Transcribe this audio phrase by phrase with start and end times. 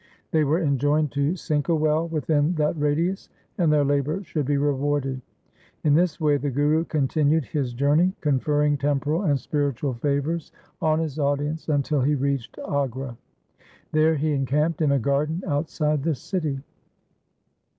[0.31, 4.57] They were enjoined to sink a well within that radius, and their labour should be
[4.57, 5.21] rewarded.
[5.83, 10.51] In this way the Guru continued his journey, conferring temporal and spiritual favours
[10.81, 13.15] on his audience until he reached Agra.
[13.91, 16.61] There he encamped in a garden outside the city.